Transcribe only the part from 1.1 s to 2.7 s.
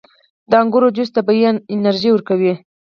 طبیعي انرژي ورکوي.